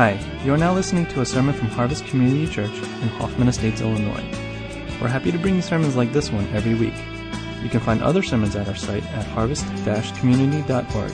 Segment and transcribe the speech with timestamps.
[0.00, 3.82] Hi, you are now listening to a sermon from Harvest Community Church in Hoffman Estates,
[3.82, 4.24] Illinois.
[4.98, 6.94] We're happy to bring you sermons like this one every week.
[7.62, 11.12] You can find other sermons at our site at harvest-community.org.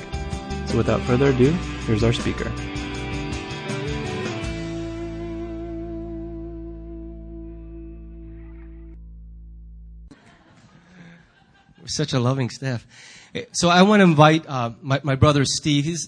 [0.69, 1.51] So without further ado,
[1.85, 2.53] here's our speaker.
[11.87, 12.87] Such a loving staff.
[13.53, 15.85] So I want to invite uh, my, my brother Steve.
[15.85, 16.07] He's,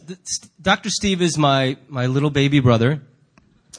[0.61, 0.89] Dr.
[0.89, 3.03] Steve is my, my little baby brother,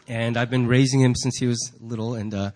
[0.08, 2.14] and I've been raising him since he was little.
[2.14, 2.52] And uh,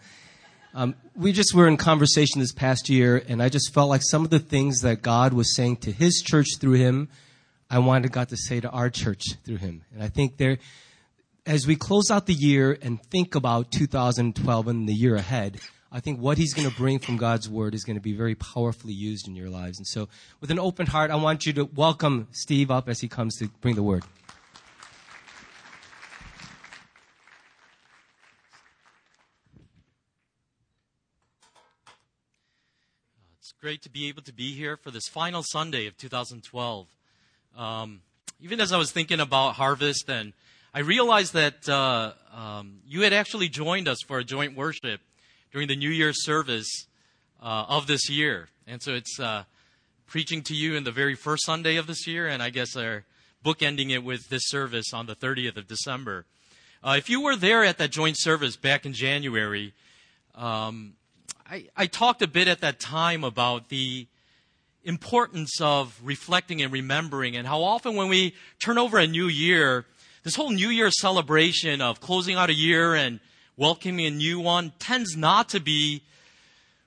[0.73, 4.23] um, we just were in conversation this past year, and I just felt like some
[4.23, 7.09] of the things that God was saying to His church through him,
[7.70, 9.84] I wanted God to say to our church through him.
[9.93, 10.59] And I think there,
[11.45, 15.59] as we close out the year and think about 2012 and the year ahead,
[15.95, 18.34] I think what he's going to bring from God's word is going to be very
[18.34, 19.77] powerfully used in your lives.
[19.77, 20.09] And so,
[20.41, 23.47] with an open heart, I want you to welcome Steve up as he comes to
[23.61, 24.03] bring the word.
[33.40, 36.87] It's great to be able to be here for this final Sunday of 2012.
[37.55, 38.01] Um,
[38.41, 40.34] even as I was thinking about Harvest, and
[40.73, 44.99] I realized that uh, um, you had actually joined us for a joint worship
[45.54, 46.87] during the New Year's service
[47.41, 48.49] uh, of this year.
[48.65, 49.43] And so it's uh,
[50.07, 53.05] preaching to you in the very first Sunday of this year, and I guess our
[53.46, 56.26] bookending it with this service on the 30th of December.
[56.84, 59.74] Uh, if you were there at that joint service back in January,
[60.34, 60.93] um,
[61.48, 64.07] I, I talked a bit at that time about the
[64.84, 69.85] importance of reflecting and remembering, and how often when we turn over a new year,
[70.24, 73.19] this whole New Year celebration of closing out a year and
[73.56, 76.01] welcoming a new one tends not to be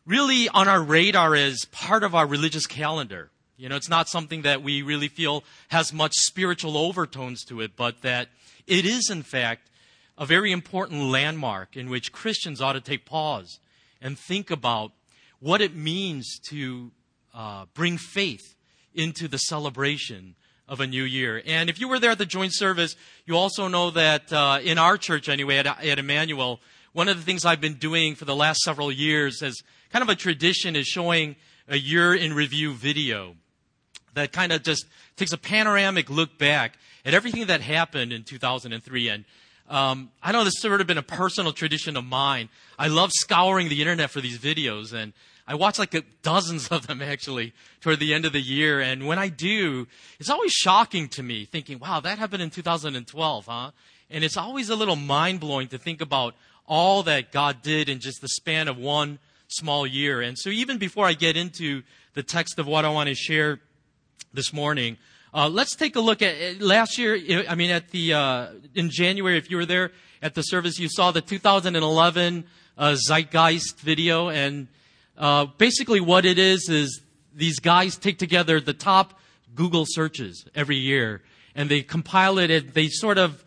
[0.05, 3.31] really on our radar as part of our religious calendar.
[3.57, 7.73] You know, it's not something that we really feel has much spiritual overtones to it,
[7.77, 8.29] but that
[8.67, 9.71] it is, in fact,
[10.19, 13.59] a very important landmark in which Christians ought to take pause
[14.01, 14.93] and think about
[15.41, 16.91] what it means to
[17.35, 18.55] uh, bring faith
[18.95, 20.35] into the celebration
[20.69, 21.43] of a new year.
[21.47, 24.79] And if you were there at the joint service, you also know that uh, in
[24.79, 26.61] our church, anyway, at, at Emmanuel,
[26.93, 30.09] one of the things I've been doing for the last several years as kind of
[30.09, 31.37] a tradition is showing
[31.69, 33.37] a year in review video
[34.15, 39.09] that kind of just takes a panoramic look back at everything that happened in 2003.
[39.09, 39.25] And
[39.69, 42.49] um, I know this has sort of been a personal tradition of mine.
[42.79, 45.13] I love scouring the internet for these videos, and
[45.49, 48.81] I watch like dozens of them actually toward the end of the year.
[48.81, 49.87] And when I do,
[50.19, 53.71] it's always shocking to me thinking, wow, that happened in 2012, huh?
[54.11, 56.35] And it's always a little mind blowing to think about
[56.67, 59.19] all that God did in just the span of one
[59.49, 60.21] small year.
[60.21, 61.83] And so even before I get into
[62.15, 63.61] the text of what I want to share
[64.33, 64.97] this morning,
[65.33, 67.45] uh, let's take a look at last year.
[67.49, 69.93] I mean, at the uh, in January, if you were there
[70.23, 72.45] at the service, you saw the 2011
[72.79, 74.69] uh, Zeitgeist video, and
[75.17, 77.01] uh, basically, what it is is
[77.35, 79.19] these guys take together the top
[79.55, 81.23] Google searches every year,
[81.55, 82.51] and they compile it.
[82.51, 83.45] And they sort of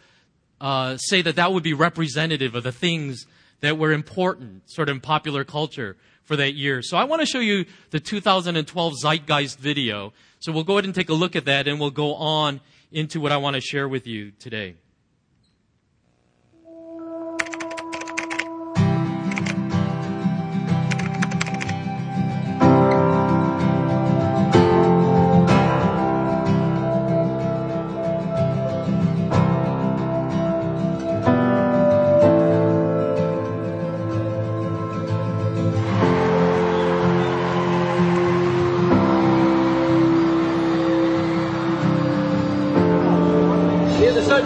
[0.60, 3.26] uh, say that that would be representative of the things
[3.62, 6.82] that were important, sort of in popular culture for that year.
[6.82, 10.14] So I want to show you the 2012 Zeitgeist video.
[10.40, 13.20] So we'll go ahead and take a look at that, and we'll go on into
[13.20, 14.76] what I want to share with you today.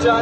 [0.04, 0.22] já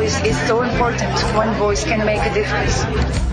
[0.00, 1.12] voice is so important.
[1.36, 3.29] One voice can make a difference.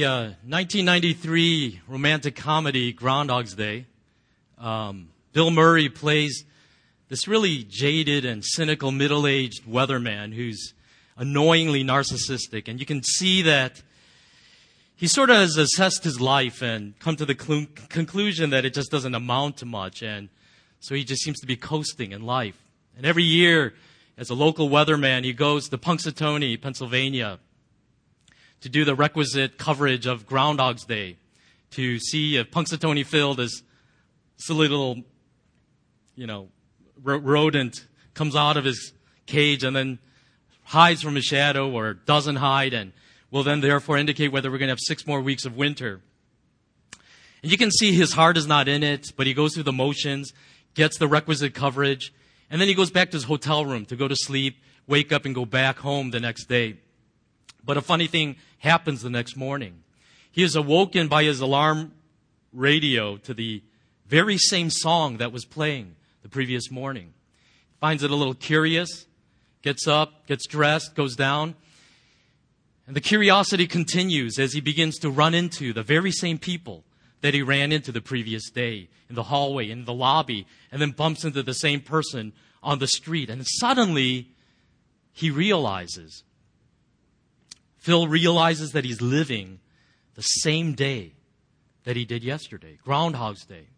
[0.00, 3.84] The uh, 1993 romantic comedy Groundhog's Day.
[4.56, 6.42] Um, Bill Murray plays
[7.10, 10.72] this really jaded and cynical middle-aged weatherman who's
[11.18, 13.82] annoyingly narcissistic, and you can see that
[14.96, 18.72] he sort of has assessed his life and come to the clu- conclusion that it
[18.72, 20.30] just doesn't amount to much, and
[20.78, 22.56] so he just seems to be coasting in life.
[22.96, 23.74] And every year,
[24.16, 27.38] as a local weatherman, he goes to Punxsutawney, Pennsylvania,
[28.60, 31.16] to do the requisite coverage of Groundhog's Day
[31.72, 33.62] to see if Punxsutawney Phil, this
[34.36, 35.02] silly little,
[36.16, 36.48] you know,
[37.02, 38.92] rodent, comes out of his
[39.26, 39.98] cage and then
[40.64, 42.92] hides from his shadow or doesn't hide and
[43.30, 46.00] will then therefore indicate whether we're going to have six more weeks of winter.
[47.42, 49.72] And you can see his heart is not in it, but he goes through the
[49.72, 50.32] motions,
[50.74, 52.12] gets the requisite coverage,
[52.50, 55.24] and then he goes back to his hotel room to go to sleep, wake up,
[55.24, 56.76] and go back home the next day.
[57.64, 59.82] But a funny thing happens the next morning.
[60.30, 61.92] He is awoken by his alarm
[62.52, 63.62] radio to the
[64.06, 67.14] very same song that was playing the previous morning.
[67.80, 69.06] Finds it a little curious,
[69.62, 71.54] gets up, gets dressed, goes down.
[72.86, 76.84] And the curiosity continues as he begins to run into the very same people
[77.20, 80.90] that he ran into the previous day in the hallway, in the lobby, and then
[80.90, 83.30] bumps into the same person on the street.
[83.30, 84.30] And suddenly,
[85.12, 86.24] he realizes
[87.80, 89.58] Phil realizes that he's living
[90.14, 91.14] the same day
[91.84, 93.68] that he did yesterday, Groundhog's Day.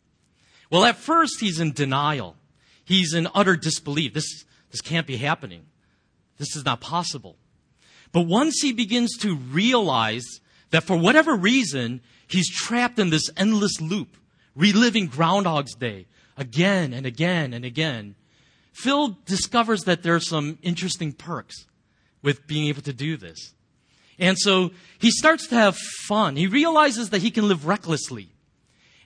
[0.70, 2.36] Well, at first, he's in denial.
[2.84, 4.12] He's in utter disbelief.
[4.12, 5.66] This, this can't be happening.
[6.38, 7.36] This is not possible.
[8.10, 10.26] But once he begins to realize
[10.70, 14.16] that for whatever reason, he's trapped in this endless loop,
[14.56, 16.06] reliving Groundhog's Day
[16.36, 18.16] again and again and again,
[18.72, 21.66] Phil discovers that there are some interesting perks
[22.20, 23.54] with being able to do this.
[24.22, 24.70] And so
[25.00, 26.36] he starts to have fun.
[26.36, 28.28] He realizes that he can live recklessly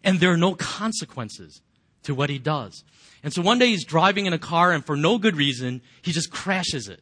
[0.05, 1.63] and there are no consequences
[2.03, 2.85] to what he does.
[3.23, 6.13] And so one day he's driving in a car and for no good reason, he
[6.13, 7.01] just crashes it.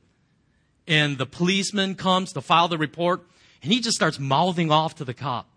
[0.86, 3.26] And the policeman comes to file the report
[3.64, 5.48] and he just starts mouthing off to the cop.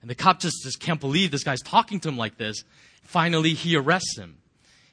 [0.00, 2.64] And the cop just, just can't believe this guy's talking to him like this.
[3.02, 4.38] Finally, he arrests him.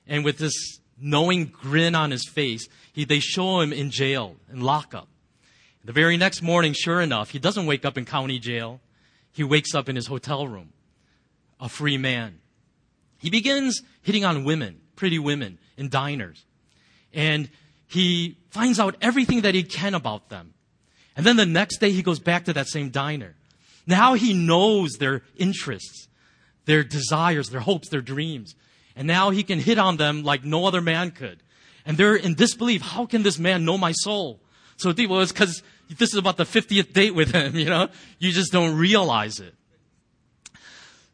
[0.07, 4.59] And with this knowing grin on his face, he, they show him in jail, in
[4.59, 5.07] lockup.
[5.87, 8.81] The very next morning, sure enough, he doesn't wake up in county jail.
[9.31, 10.73] He wakes up in his hotel room,
[11.61, 12.39] a free man.
[13.19, 16.43] He begins hitting on women, pretty women, in diners.
[17.13, 17.49] And
[17.87, 20.53] he finds out everything that he can about them.
[21.15, 23.37] And then the next day, he goes back to that same diner.
[23.85, 26.09] Now he knows their interests,
[26.65, 28.55] their desires, their hopes, their dreams.
[28.97, 31.41] And now he can hit on them like no other man could.
[31.85, 32.81] And they're in disbelief.
[32.81, 34.41] How can this man know my soul?
[34.77, 37.89] So well, it's because this is about the 50th date with him, you know?
[38.19, 39.53] You just don't realize it.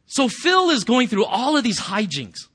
[0.05, 2.47] So Phil is going through all of these hijinks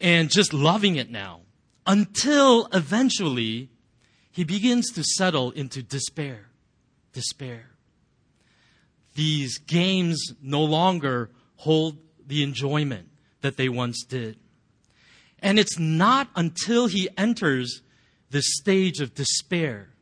[0.00, 1.42] and just loving it now
[1.86, 3.70] until eventually
[4.30, 6.46] he begins to settle into despair.
[7.12, 7.70] Despair.
[9.14, 13.08] These games no longer hold the enjoyment
[13.42, 14.36] that they once did.
[15.38, 17.82] And it's not until he enters
[18.30, 19.93] this stage of despair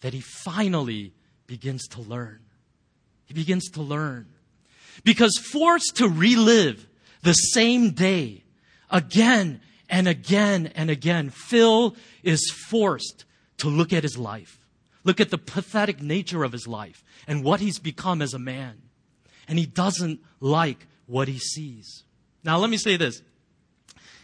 [0.00, 1.12] that he finally
[1.46, 2.40] begins to learn.
[3.26, 4.26] He begins to learn.
[5.04, 6.86] Because forced to relive
[7.22, 8.44] the same day
[8.90, 13.24] again and again and again, Phil is forced
[13.58, 14.58] to look at his life,
[15.04, 18.82] look at the pathetic nature of his life and what he's become as a man.
[19.48, 22.04] And he doesn't like what he sees.
[22.44, 23.22] Now, let me say this.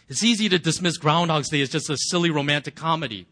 [0.07, 3.25] It's easy to dismiss Groundhog's Day as just a silly romantic comedy.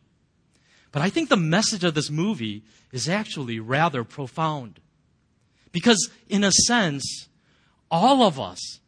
[0.94, 4.80] But I think the message of this movie is actually rather profound.
[5.74, 7.28] Because, in a sense,
[7.90, 8.80] all of us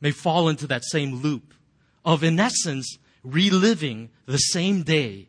[0.00, 1.54] may fall into that same loop
[2.04, 5.28] of, in essence, reliving the same day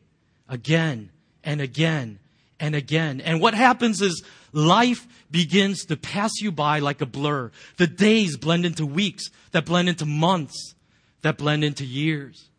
[0.49, 1.11] again
[1.45, 2.19] and again
[2.59, 3.21] and again.
[3.21, 7.51] And what happens is life begins to pass you by like a blur.
[7.77, 10.75] The days blend into weeks, that blend into months,
[11.21, 12.49] that blend into years.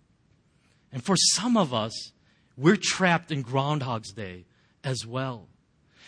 [0.90, 2.12] And for some of us,
[2.58, 4.44] we're trapped in Groundhog's Day
[4.82, 5.46] as well.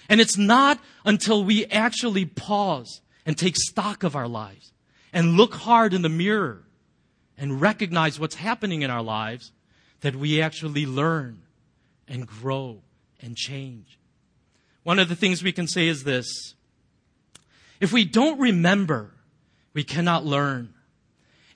[0.09, 4.73] And it's not until we actually pause and take stock of our lives
[5.13, 6.65] and look hard in the mirror
[7.39, 9.53] and recognize what's happening in our lives
[10.01, 11.43] that we actually learn
[12.09, 12.83] and grow
[13.21, 13.99] and change.
[14.83, 16.55] One of the things we can say is this.
[17.81, 19.13] If we don't remember,
[19.73, 20.75] we cannot learn.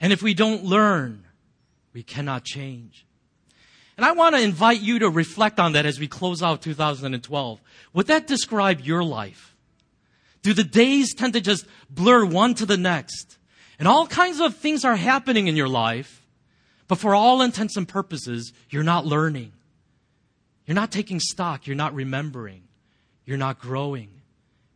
[0.01, 1.25] And if we don't learn,
[1.93, 3.04] we cannot change.
[3.97, 7.61] And I want to invite you to reflect on that as we close out 2012.
[7.93, 9.55] Would that describe your life?
[10.43, 13.39] Do the days tend to just blur one to the next?
[13.79, 16.25] And all kinds of things are happening in your life,
[16.87, 19.53] but for all intents and purposes, you're not learning.
[20.67, 21.67] You're not taking stock.
[21.67, 22.63] You're not remembering.
[23.25, 24.11] You're not growing.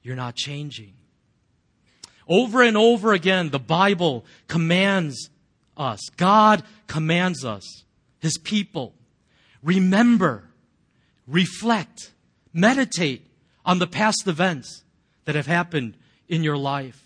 [0.02, 0.94] You're not changing.
[2.26, 5.30] Over and over again, the Bible commands
[5.76, 6.00] us.
[6.16, 7.84] God commands us,
[8.20, 8.94] His people.
[9.62, 10.44] Remember,
[11.26, 12.12] reflect,
[12.52, 13.26] meditate
[13.64, 14.84] on the past events
[15.24, 15.96] that have happened
[16.28, 17.04] in your life.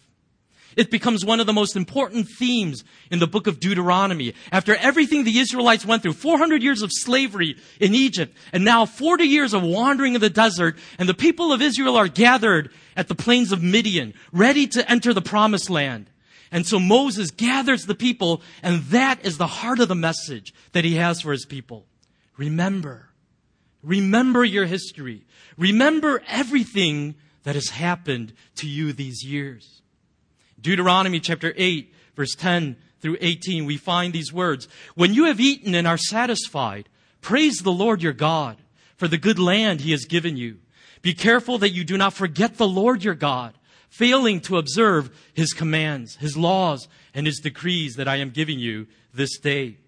[0.77, 4.35] It becomes one of the most important themes in the book of Deuteronomy.
[4.51, 9.25] After everything the Israelites went through, 400 years of slavery in Egypt, and now 40
[9.25, 13.15] years of wandering in the desert, and the people of Israel are gathered at the
[13.15, 16.09] plains of Midian, ready to enter the promised land.
[16.51, 20.85] And so Moses gathers the people, and that is the heart of the message that
[20.85, 21.87] he has for his people.
[22.37, 23.11] Remember.
[23.83, 25.25] Remember your history.
[25.57, 29.83] Remember everything that has happened to you these years.
[30.61, 34.69] Deuteronomy chapter 8, verse 10 through 18, we find these words.
[34.95, 36.89] When you have eaten and are satisfied,
[37.21, 38.59] praise the Lord your God
[38.97, 40.59] for the good land he has given you.
[41.03, 43.55] Be careful that you do not forget the Lord your God,
[43.89, 48.87] failing to observe his commands, his laws, and his decrees that I am giving you
[49.13, 49.79] this day.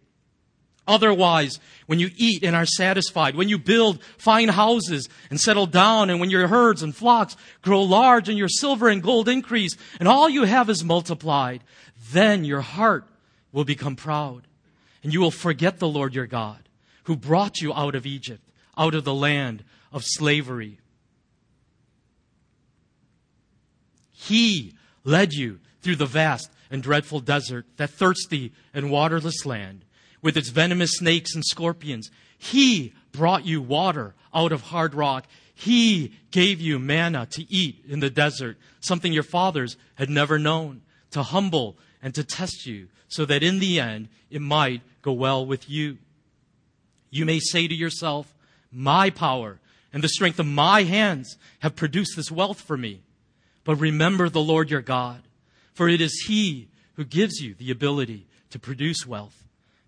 [0.86, 6.10] Otherwise, when you eat and are satisfied, when you build fine houses and settle down,
[6.10, 10.06] and when your herds and flocks grow large and your silver and gold increase, and
[10.06, 11.64] all you have is multiplied,
[12.12, 13.06] then your heart
[13.50, 14.46] will become proud,
[15.02, 16.68] and you will forget the Lord your God,
[17.04, 18.42] who brought you out of Egypt,
[18.76, 20.78] out of the land of slavery.
[24.12, 29.84] He led you through the vast and dreadful desert, that thirsty and waterless land
[30.24, 32.10] with its venomous snakes and scorpions.
[32.38, 35.26] He brought you water out of hard rock.
[35.54, 40.80] He gave you manna to eat in the desert, something your fathers had never known,
[41.10, 45.44] to humble and to test you, so that in the end it might go well
[45.44, 45.98] with you.
[47.10, 48.34] You may say to yourself,
[48.72, 49.60] My power
[49.92, 53.02] and the strength of my hands have produced this wealth for me.
[53.62, 55.22] But remember the Lord your God,
[55.74, 59.43] for it is He who gives you the ability to produce wealth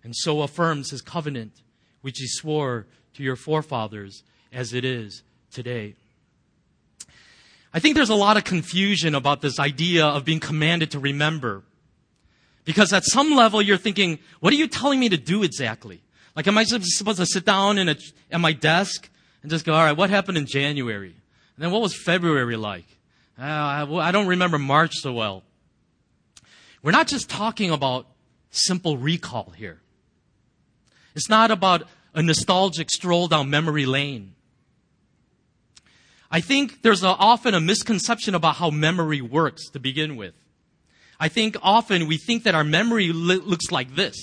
[0.07, 1.51] and so affirms his covenant,
[1.99, 4.23] which he swore to your forefathers
[4.53, 5.21] as it is
[5.51, 5.95] today.
[7.73, 11.63] I think there's a lot of confusion about this idea of being commanded to remember.
[12.63, 16.01] Because at some level you're thinking, what are you telling me to do exactly?
[16.37, 17.97] Like, am I supposed to sit down in a,
[18.31, 19.09] at my desk
[19.41, 21.17] and just go, all right, what happened in January?
[21.57, 22.87] And then what was February like?
[23.37, 25.43] Uh, I, I don't remember March so well.
[26.81, 28.07] We're not just talking about
[28.51, 29.81] simple recall here.
[31.17, 34.35] It's not about a nostalgic stroll down memory lane.
[36.29, 40.35] I think there's a, often a misconception about how memory works to begin with.
[41.19, 44.15] I think often we think that our memory li- looks like this,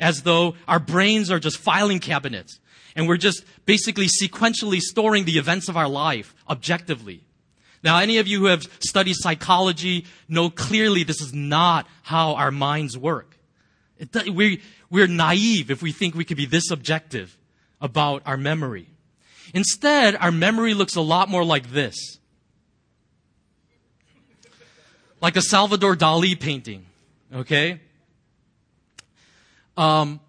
[0.00, 2.60] as though our brains are just filing cabinets
[2.94, 7.26] and we're just basically sequentially storing the events of our life objectively.
[7.84, 12.50] Now, any of you who have studied psychology know clearly this is not how our
[12.50, 13.35] minds work.
[13.98, 17.36] It, we, we're naive if we think we could be this objective
[17.80, 18.88] about our memory.
[19.54, 22.18] Instead, our memory looks a lot more like this.
[25.20, 26.84] Like a Salvador Dali painting,
[27.34, 27.80] okay?
[29.76, 30.20] Um,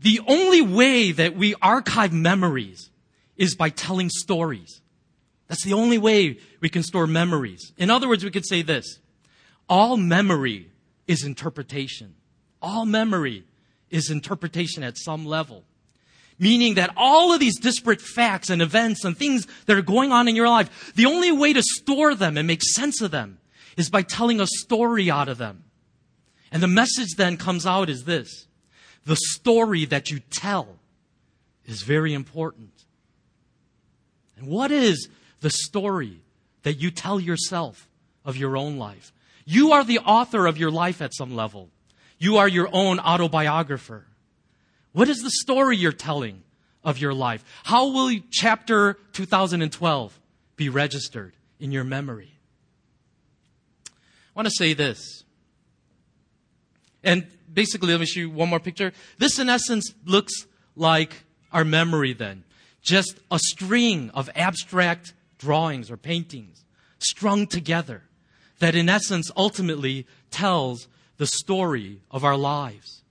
[0.00, 2.90] the only way that we archive memories
[3.36, 4.80] is by telling stories.
[5.48, 7.72] That's the only way we can store memories.
[7.76, 8.98] In other words, we could say this.
[9.68, 10.70] All memory
[11.06, 12.14] is interpretation.
[12.64, 13.44] All memory
[13.90, 15.64] is interpretation at some level.
[16.38, 20.28] Meaning that all of these disparate facts and events and things that are going on
[20.28, 23.38] in your life, the only way to store them and make sense of them
[23.76, 25.64] is by telling a story out of them.
[26.50, 28.46] And the message then comes out is this.
[29.04, 30.78] the story that you tell
[31.66, 32.72] is very important.
[34.38, 36.22] And what is the story
[36.62, 37.90] that you tell yourself
[38.24, 39.12] of your own life?
[39.44, 41.68] You are the author of your life at some level.
[42.18, 44.06] You are your own autobiographer.
[44.92, 46.42] What is the story you're telling
[46.84, 47.44] of your life?
[47.64, 50.20] How will chapter 2012
[50.56, 52.32] be registered in your memory?
[53.88, 53.90] I
[54.34, 55.24] want to say this.
[57.02, 58.92] And basically, let me show you one more picture.
[59.18, 60.32] This, in essence, looks
[60.74, 62.44] like our memory then.
[62.82, 66.64] Just a string of abstract drawings or paintings
[66.98, 68.02] strung together
[68.58, 73.02] that, in essence, ultimately tells the story of our lives.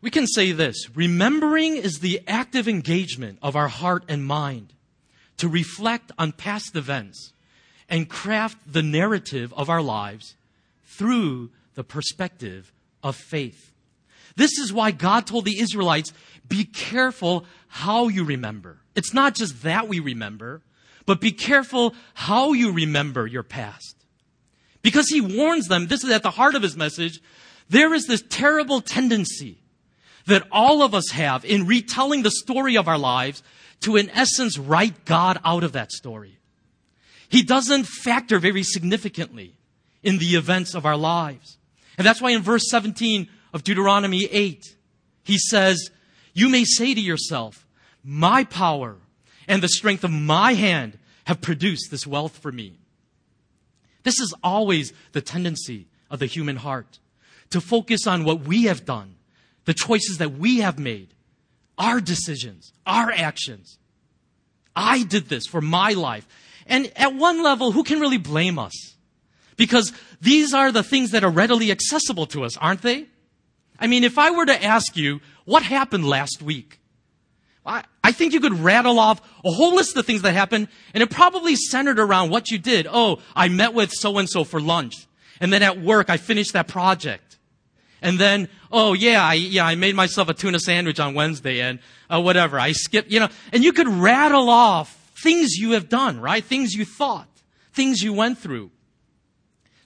[0.00, 4.72] We can say this remembering is the active engagement of our heart and mind
[5.36, 7.32] to reflect on past events
[7.88, 10.36] and craft the narrative of our lives
[10.84, 13.72] through the perspective of faith.
[14.36, 16.12] This is why God told the Israelites,
[16.48, 18.78] be careful how you remember.
[18.94, 20.62] It's not just that we remember,
[21.04, 23.96] but be careful how you remember your past.
[24.82, 27.20] Because he warns them, this is at the heart of his message,
[27.68, 29.58] there is this terrible tendency
[30.26, 33.42] that all of us have in retelling the story of our lives
[33.80, 36.38] to, in essence, write God out of that story.
[37.28, 39.54] He doesn't factor very significantly
[40.02, 41.58] in the events of our lives.
[41.96, 44.76] And that's why in verse 17 of Deuteronomy 8,
[45.22, 45.90] he says,
[46.32, 47.66] You may say to yourself,
[48.02, 48.96] My power
[49.46, 52.78] and the strength of my hand have produced this wealth for me.
[54.02, 56.98] This is always the tendency of the human heart
[57.50, 59.16] to focus on what we have done,
[59.64, 61.08] the choices that we have made,
[61.78, 63.78] our decisions, our actions.
[64.74, 66.26] I did this for my life.
[66.66, 68.94] And at one level, who can really blame us?
[69.56, 73.06] Because these are the things that are readily accessible to us, aren't they?
[73.78, 76.80] I mean, if I were to ask you, what happened last week?
[77.64, 81.00] I, I think you could rattle off a whole list of things that happened, and
[81.00, 82.88] it probably centered around what you did.
[82.90, 85.06] Oh, I met with so and so for lunch.
[85.40, 87.38] And then at work, I finished that project.
[88.02, 91.78] And then, oh yeah, I, yeah, I made myself a tuna sandwich on Wednesday and
[92.12, 92.58] uh, whatever.
[92.58, 96.42] I skipped, you know, and you could rattle off things you have done, right?
[96.42, 97.28] Things you thought,
[97.72, 98.72] things you went through.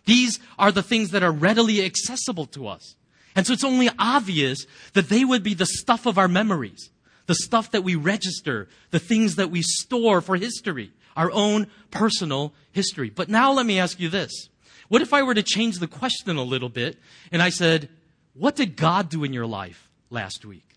[0.07, 2.97] These are the things that are readily accessible to us.
[3.37, 6.89] And so it's only obvious that they would be the stuff of our memories
[7.27, 12.53] the stuff that we register, the things that we store for history, our own personal
[12.73, 13.11] history.
[13.11, 14.49] But now let me ask you this.
[14.89, 16.99] What if I were to change the question a little bit
[17.33, 17.89] and I said,
[18.35, 20.69] what did God do in your life last week?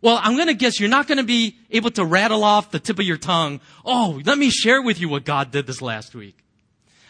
[0.00, 2.78] Well, I'm going to guess you're not going to be able to rattle off the
[2.78, 3.60] tip of your tongue.
[3.86, 6.36] Oh, let me share with you what God did this last week.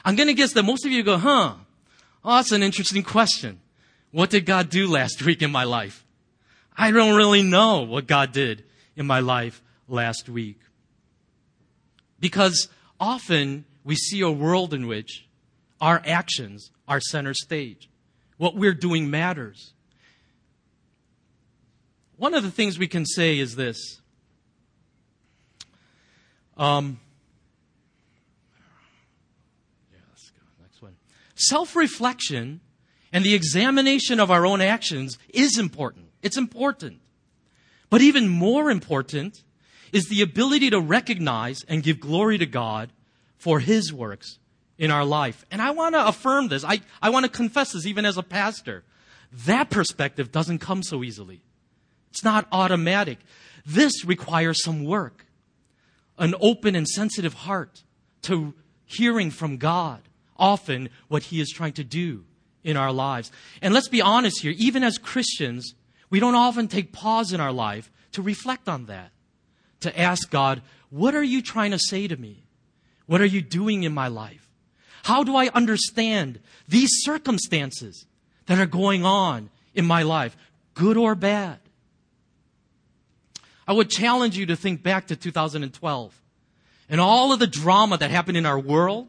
[0.04, 1.54] I'm going to guess that most of you go, huh?
[2.24, 3.60] Oh, that's an interesting question.
[4.12, 6.03] What did God do last week in my life?
[6.76, 8.64] I don't really know what God did
[8.96, 10.60] in my life last week.
[12.18, 15.26] Because often we see a world in which
[15.80, 17.88] our actions are center stage.
[18.38, 19.72] What we're doing matters.
[22.16, 24.00] One of the things we can say is this.
[26.56, 27.00] Um,
[29.92, 30.42] yeah, let's go.
[30.62, 30.96] Next one.
[31.34, 32.60] Self reflection
[33.12, 36.03] and the examination of our own actions is important.
[36.24, 37.00] It's important.
[37.90, 39.44] But even more important
[39.92, 42.90] is the ability to recognize and give glory to God
[43.36, 44.40] for His works
[44.78, 45.44] in our life.
[45.50, 46.64] And I want to affirm this.
[46.64, 48.82] I, I want to confess this even as a pastor.
[49.46, 51.42] That perspective doesn't come so easily.
[52.10, 53.18] It's not automatic.
[53.66, 55.26] This requires some work,
[56.18, 57.82] an open and sensitive heart
[58.22, 58.54] to
[58.86, 60.00] hearing from God,
[60.36, 62.24] often what He is trying to do
[62.62, 63.30] in our lives.
[63.60, 65.74] And let's be honest here, even as Christians,
[66.14, 69.10] we don't often take pause in our life to reflect on that,
[69.80, 72.44] to ask God, what are you trying to say to me?
[73.06, 74.48] What are you doing in my life?
[75.02, 78.06] How do I understand these circumstances
[78.46, 80.36] that are going on in my life,
[80.74, 81.58] good or bad?
[83.66, 86.22] I would challenge you to think back to 2012
[86.88, 89.08] and all of the drama that happened in our world,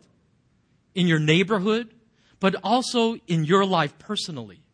[0.96, 1.94] in your neighborhood,
[2.40, 4.65] but also in your life personally.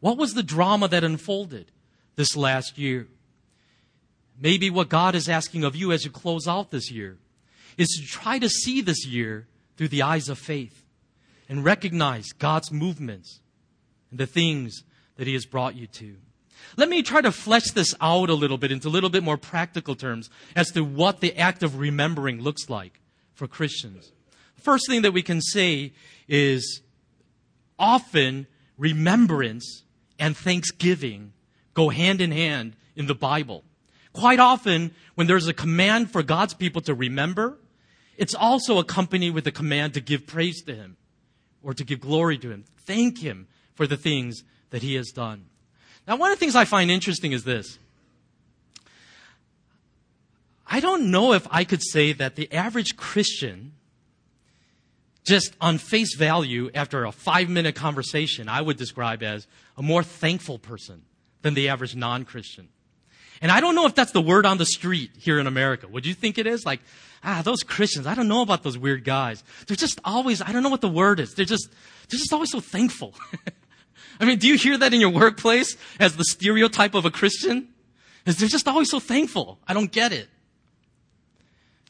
[0.00, 1.70] What was the drama that unfolded
[2.16, 3.08] this last year?
[4.38, 7.18] Maybe what God is asking of you as you close out this year
[7.76, 10.84] is to try to see this year through the eyes of faith
[11.48, 13.40] and recognize God's movements
[14.10, 14.82] and the things
[15.16, 16.16] that He has brought you to.
[16.76, 19.36] Let me try to flesh this out a little bit into a little bit more
[19.36, 23.00] practical terms as to what the act of remembering looks like
[23.34, 24.12] for Christians.
[24.60, 25.92] First thing that we can say
[26.28, 26.82] is
[27.78, 28.46] often
[28.78, 29.84] remembrance
[30.18, 31.32] and thanksgiving
[31.74, 33.64] go hand in hand in the Bible.
[34.12, 37.58] Quite often, when there's a command for God's people to remember,
[38.16, 40.96] it's also accompanied with a command to give praise to Him
[41.62, 42.64] or to give glory to Him.
[42.78, 45.46] Thank Him for the things that He has done.
[46.08, 47.78] Now, one of the things I find interesting is this.
[50.66, 53.72] I don't know if I could say that the average Christian,
[55.26, 60.02] just on face value, after a five minute conversation, I would describe as a more
[60.02, 61.02] thankful person
[61.42, 62.68] than the average non Christian.
[63.42, 65.88] And I don't know if that's the word on the street here in America.
[65.88, 66.64] Would you think it is?
[66.64, 66.80] Like,
[67.22, 69.44] ah, those Christians, I don't know about those weird guys.
[69.66, 71.34] They're just always, I don't know what the word is.
[71.34, 71.68] They're just,
[72.08, 73.14] they're just always so thankful.
[74.20, 77.68] I mean, do you hear that in your workplace as the stereotype of a Christian?
[78.24, 79.58] Is they're just always so thankful.
[79.68, 80.28] I don't get it.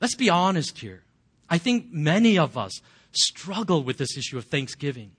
[0.01, 1.03] Let's be honest here.
[1.49, 2.81] I think many of us
[3.17, 5.13] struggle with this issue of thanksgiving.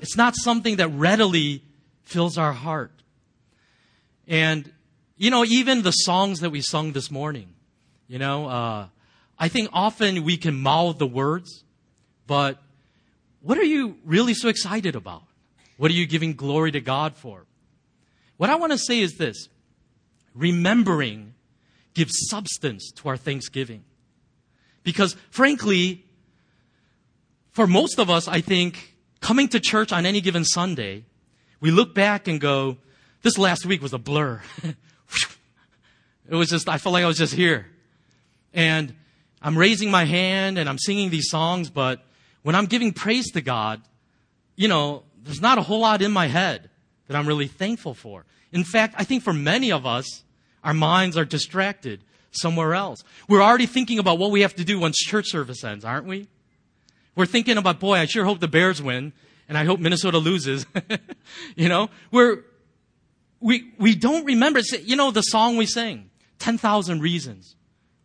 [0.00, 1.62] It's not something that readily
[2.02, 2.92] fills our heart.
[4.26, 4.72] And,
[5.16, 7.54] you know, even the songs that we sung this morning,
[8.08, 8.86] you know, uh,
[9.38, 11.64] I think often we can mouth the words,
[12.26, 12.58] but
[13.40, 15.22] what are you really so excited about?
[15.76, 17.46] What are you giving glory to God for?
[18.36, 19.48] What I want to say is this
[20.34, 21.34] remembering
[21.94, 23.84] gives substance to our thanksgiving.
[24.82, 26.04] Because frankly,
[27.52, 31.04] for most of us, I think coming to church on any given Sunday,
[31.60, 32.78] we look back and go,
[33.22, 34.42] this last week was a blur.
[36.28, 37.66] it was just, I felt like I was just here.
[38.52, 38.94] And
[39.40, 42.02] I'm raising my hand and I'm singing these songs, but
[42.42, 43.80] when I'm giving praise to God,
[44.56, 46.68] you know, there's not a whole lot in my head
[47.06, 48.24] that I'm really thankful for.
[48.50, 50.24] In fact, I think for many of us,
[50.64, 53.04] our minds are distracted somewhere else.
[53.28, 56.28] We're already thinking about what we have to do once church service ends, aren't we?
[57.14, 59.12] We're thinking about, boy, I sure hope the Bears win,
[59.48, 60.66] and I hope Minnesota loses.
[61.56, 62.44] you know, we're,
[63.40, 67.56] we, we don't remember, you know, the song we sing, 10,000 reasons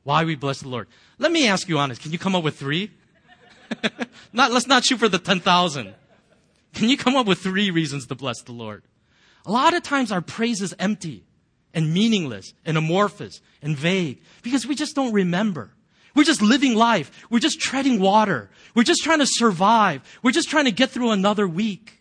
[0.04, 0.88] why we bless the Lord.
[1.20, 2.91] Let me ask you honest, can you come up with three?
[4.34, 5.93] not, let's not shoot for the 10,000.
[6.74, 8.84] Can you come up with three reasons to bless the Lord?
[9.46, 11.26] A lot of times our praise is empty
[11.74, 15.72] and meaningless and amorphous and vague because we just don't remember.
[16.15, 17.26] We're just living life.
[17.30, 18.50] We're just treading water.
[18.78, 20.04] We're just trying to survive.
[20.22, 22.00] We're just trying to get through another week.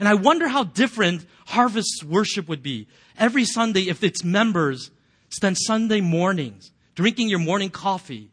[0.00, 4.90] And I wonder how different Harvest worship would be every Sunday if its members
[5.28, 8.30] spent Sunday mornings drinking your morning coffee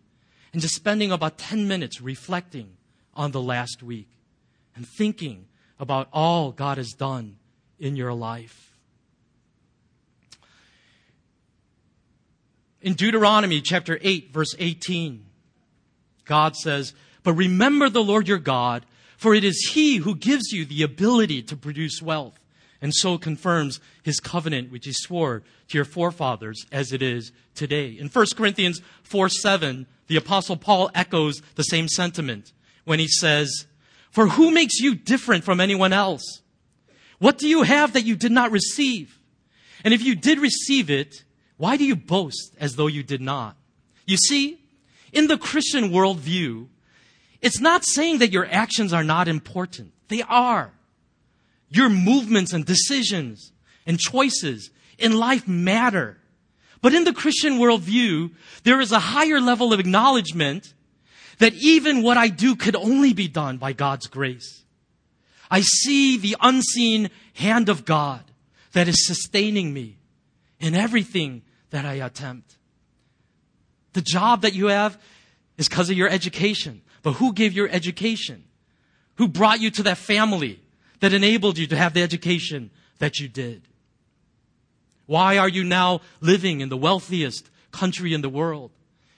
[0.54, 2.78] and just spending about 10 minutes reflecting
[3.14, 4.08] on the last week
[4.74, 5.46] and thinking
[5.78, 7.36] about all God has done
[7.78, 8.78] in your life.
[12.82, 15.26] In Deuteronomy chapter 8, verse 18,
[16.24, 16.94] God says,
[17.26, 18.86] But remember the Lord your God,
[19.18, 22.40] for it is He who gives you the ability to produce wealth,
[22.82, 27.90] and so confirms His covenant which He swore to your forefathers as it is today.
[27.90, 33.66] In 1 Corinthians 4 7, the Apostle Paul echoes the same sentiment when he says,
[34.12, 36.44] For who makes you different from anyone else?
[37.18, 39.20] What do you have that you did not receive?
[39.84, 41.24] And if you did receive it,
[41.58, 43.58] why do you boast as though you did not?
[44.06, 44.62] You see,
[45.12, 46.68] in the Christian worldview,
[47.46, 49.94] it's not saying that your actions are not important.
[50.08, 50.74] They are.
[51.70, 53.52] Your movements and decisions
[53.86, 56.18] and choices in life matter.
[56.82, 58.32] But in the Christian worldview,
[58.64, 60.74] there is a higher level of acknowledgement
[61.38, 64.64] that even what I do could only be done by God's grace.
[65.52, 68.24] I see the unseen hand of God
[68.72, 70.00] that is sustaining me
[70.60, 72.58] in everything that I attempt.
[73.94, 75.00] The job that you have
[75.60, 76.82] is because of your education.
[77.06, 78.46] But who gave your education?
[79.18, 80.60] Who brought you to that family
[81.02, 83.62] that enabled you to have the education that you did?
[85.06, 88.72] Why are you now living in the wealthiest country in the world?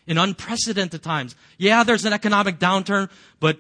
[0.06, 1.34] In unprecedented times.
[1.58, 3.58] Yeah, there's an economic downturn, but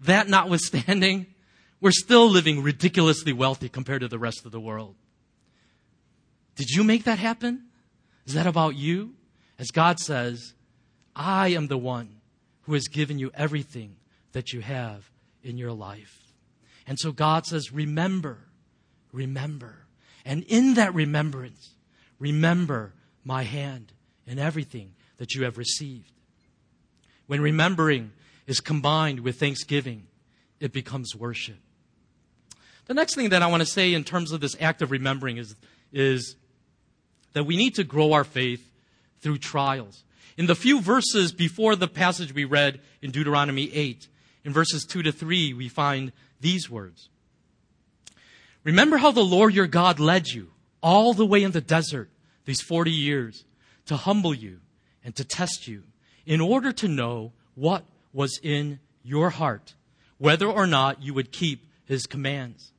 [0.00, 1.26] that notwithstanding,
[1.80, 4.96] we're still living ridiculously wealthy compared to the rest of the world.
[6.56, 7.66] Did you make that happen?
[8.26, 9.14] Is that about you?
[9.60, 10.54] As God says,
[11.14, 12.16] I am the one
[12.64, 13.96] who has given you everything
[14.32, 15.10] that you have
[15.42, 16.32] in your life.
[16.86, 18.38] And so God says, remember,
[19.12, 19.86] remember.
[20.24, 21.70] And in that remembrance,
[22.18, 22.92] remember
[23.24, 23.92] my hand
[24.26, 26.10] in everything that you have received.
[27.26, 28.12] When remembering
[28.46, 30.06] is combined with thanksgiving,
[30.60, 31.56] it becomes worship.
[32.86, 35.38] The next thing that I want to say in terms of this act of remembering
[35.38, 35.56] is,
[35.92, 36.36] is
[37.32, 38.70] that we need to grow our faith
[39.20, 40.04] through trials.
[40.36, 44.08] In the few verses before the passage we read in Deuteronomy 8,
[44.44, 47.08] in verses 2 to 3, we find these words
[48.64, 50.50] Remember how the Lord your God led you
[50.82, 52.10] all the way in the desert
[52.46, 53.44] these 40 years
[53.86, 54.60] to humble you
[55.04, 55.82] and to test you
[56.26, 59.74] in order to know what was in your heart,
[60.18, 62.72] whether or not you would keep his commands.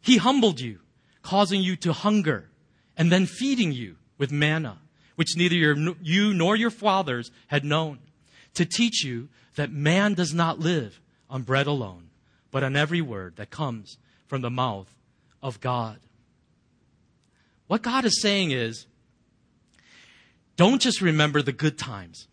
[0.00, 0.80] He humbled you,
[1.22, 2.50] causing you to hunger,
[2.96, 4.78] and then feeding you with manna,
[5.18, 7.98] which neither your, you nor your fathers had known,
[8.54, 12.10] to teach you that man does not live on bread alone,
[12.52, 14.86] but on every word that comes from the mouth
[15.42, 15.98] of God.
[17.66, 18.86] What God is saying is,
[20.54, 22.28] don't just remember the good times.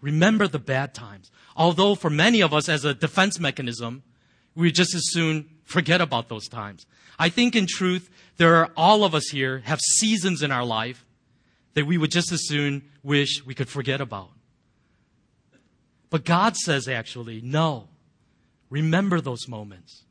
[0.00, 1.30] Remember the bad times.
[1.54, 4.02] Although for many of us as a defense mechanism,
[4.54, 6.86] we just as soon forget about those times.
[7.18, 11.04] I think in truth, there are all of us here have seasons in our life
[11.78, 14.30] that we would just as soon wish we could forget about.
[16.10, 17.86] But God says actually, no.
[18.68, 20.02] Remember those moments.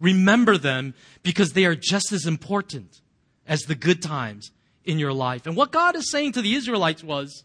[0.00, 3.02] Remember them because they are just as important
[3.46, 4.50] as the good times
[4.82, 5.46] in your life.
[5.46, 7.44] And what God is saying to the Israelites was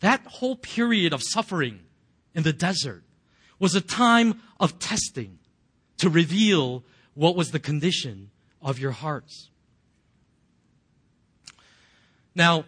[0.00, 1.80] that whole period of suffering
[2.34, 3.04] in the desert
[3.58, 5.38] was a time of testing
[5.96, 9.48] to reveal what was the condition of your hearts.
[12.34, 12.64] Now,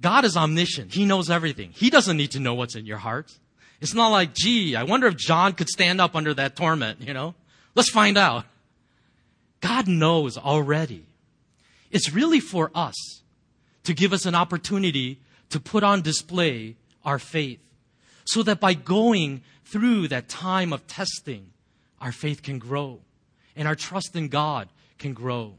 [0.00, 0.94] God is omniscient.
[0.94, 1.70] He knows everything.
[1.74, 3.32] He doesn't need to know what's in your heart.
[3.80, 7.12] It's not like, gee, I wonder if John could stand up under that torment, you
[7.12, 7.34] know?
[7.74, 8.44] Let's find out.
[9.60, 11.04] God knows already.
[11.90, 13.22] It's really for us
[13.84, 17.60] to give us an opportunity to put on display our faith
[18.24, 21.50] so that by going through that time of testing,
[22.00, 23.00] our faith can grow
[23.54, 25.54] and our trust in God can grow.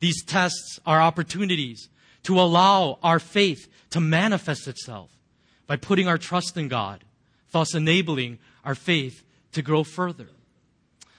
[0.00, 1.88] These tests are opportunities
[2.24, 5.10] to allow our faith to manifest itself
[5.66, 7.04] by putting our trust in God,
[7.52, 10.28] thus enabling our faith to grow further.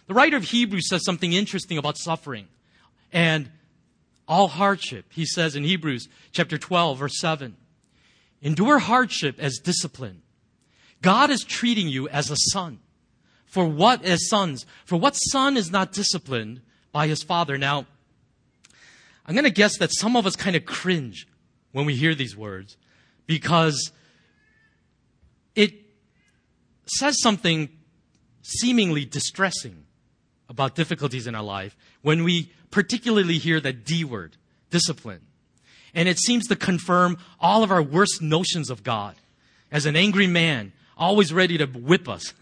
[0.07, 2.47] The writer of Hebrews says something interesting about suffering
[3.11, 3.49] and
[4.27, 5.05] all hardship.
[5.09, 7.55] He says in Hebrews chapter 12 verse 7,
[8.41, 10.21] endure hardship as discipline.
[11.01, 12.79] God is treating you as a son.
[13.45, 14.65] For what as sons?
[14.85, 17.57] For what son is not disciplined by his father?
[17.57, 17.87] Now,
[19.29, 21.27] I'm going to guess that some of us kind of cringe
[21.71, 22.77] when we hear these words
[23.27, 23.91] because
[25.53, 25.71] it
[26.87, 27.69] says something
[28.41, 29.85] seemingly distressing
[30.49, 34.35] about difficulties in our life when we particularly hear that D word,
[34.71, 35.21] discipline.
[35.93, 39.13] And it seems to confirm all of our worst notions of God
[39.71, 42.33] as an angry man, always ready to whip us.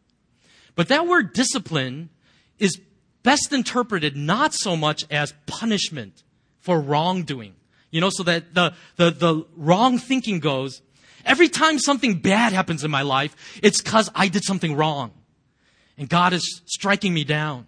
[0.74, 2.10] but that word discipline
[2.58, 2.78] is
[3.22, 6.22] best interpreted not so much as punishment
[6.60, 7.54] for wrongdoing.
[7.90, 10.82] You know, so that the, the, the wrong thinking goes,
[11.24, 15.12] every time something bad happens in my life, it's because I did something wrong
[15.96, 17.66] and God is striking me down.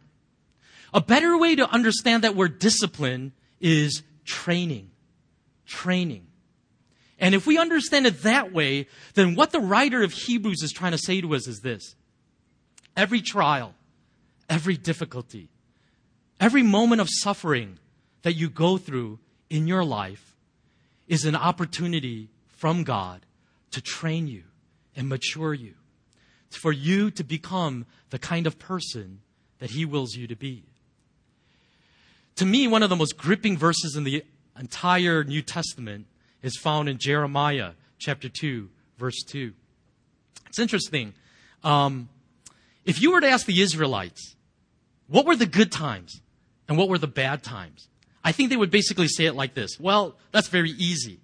[0.94, 4.90] A better way to understand that word discipline is training.
[5.66, 6.26] Training.
[7.18, 10.92] And if we understand it that way, then what the writer of Hebrews is trying
[10.92, 11.94] to say to us is this.
[12.96, 13.74] Every trial,
[14.50, 15.48] every difficulty,
[16.38, 17.78] every moment of suffering
[18.22, 20.36] that you go through in your life
[21.08, 23.24] is an opportunity from God
[23.70, 24.42] to train you
[24.94, 25.74] and mature you
[26.50, 29.20] for you to become the kind of person
[29.58, 30.64] that He wills you to be.
[32.36, 34.24] To me, one of the most gripping verses in the
[34.58, 36.06] entire New Testament
[36.42, 39.52] is found in Jeremiah chapter 2, verse 2.
[40.48, 41.14] It's interesting.
[41.62, 42.08] Um,
[42.84, 44.36] if you were to ask the Israelites,
[45.10, 46.20] what were the good times
[46.68, 47.88] and what were the bad times?
[48.22, 49.78] I think they would basically say it like this.
[49.80, 51.20] Well, that's very easy.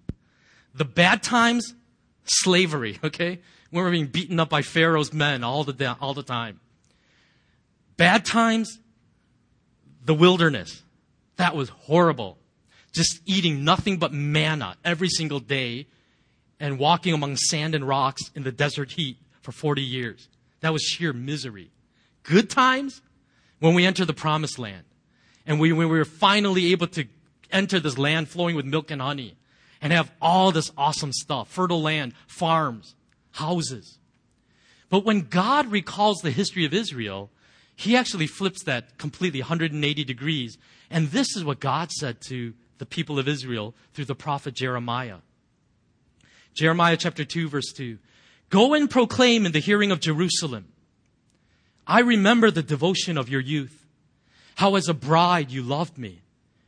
[0.75, 1.72] The bad times,
[2.25, 3.40] slavery, okay?
[3.70, 6.61] When We were being beaten up by Pharaoh's men all the, all the time.
[7.96, 8.79] Bad times,
[10.05, 10.83] the wilderness.
[11.37, 12.38] That was horrible.
[12.92, 15.87] Just eating nothing but manna every single day
[16.59, 20.29] and walking among sand and rocks in the desert heat for 40 years.
[20.61, 21.70] That was sheer misery.
[22.22, 23.03] Good times,
[23.61, 24.85] when we enter the promised land
[25.47, 27.07] and we, when we were finally able to
[27.51, 29.37] enter this land flowing with milk and honey
[29.81, 32.95] and have all this awesome stuff fertile land, farms,
[33.33, 33.99] houses.
[34.88, 37.31] But when God recalls the history of Israel,
[37.75, 40.59] he actually flips that completely 180 degrees.
[40.90, 45.19] And this is what God said to the people of Israel through the prophet Jeremiah.
[46.55, 47.99] Jeremiah chapter 2 verse 2.
[48.49, 50.69] Go and proclaim in the hearing of Jerusalem.
[51.87, 53.87] I remember the devotion of your youth,
[54.57, 56.22] how as a bride you loved me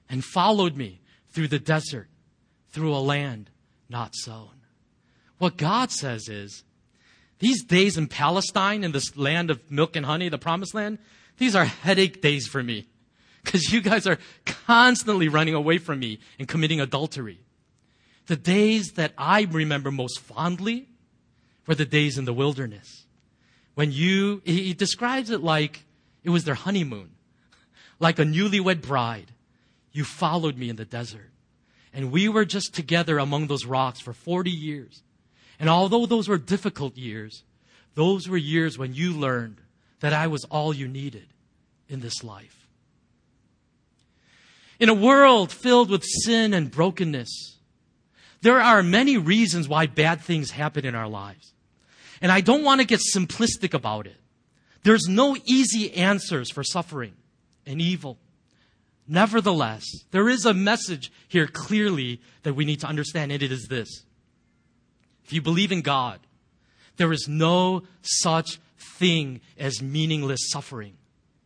[0.09, 1.01] and followed me
[1.31, 2.09] through the desert,
[2.71, 3.51] through a land
[3.89, 4.51] not sown.
[5.39, 6.65] What God says is,
[7.39, 10.99] these days in Palestine, in this land of milk and honey, the promised land,
[11.39, 12.87] These are headache days for me
[13.45, 17.41] because you guys are constantly running away from me and committing adultery.
[18.27, 20.89] The days that I remember most fondly
[21.67, 23.07] were the days in the wilderness.
[23.79, 25.85] When you, he describes it like
[26.25, 27.11] it was their honeymoon,
[28.01, 29.31] like a newlywed bride.
[29.93, 31.31] You followed me in the desert.
[31.95, 35.05] And we were just together among those rocks for 40 years.
[35.61, 37.45] And although those were difficult years,
[37.95, 39.59] those were years when you learned
[40.01, 41.29] that I was all you needed
[41.89, 42.67] in this life.
[44.81, 47.59] In a world filled with sin and brokenness,
[48.41, 51.53] there are many reasons why bad things happen in our lives.
[52.21, 54.17] And I don't want to get simplistic about it.
[54.83, 57.15] There's no easy answers for suffering
[57.67, 58.19] and evil.
[59.07, 63.67] Nevertheless, there is a message here clearly that we need to understand, and it is
[63.69, 64.05] this.
[65.25, 66.21] If you believe in God,
[66.97, 70.95] there is no such thing as meaningless suffering.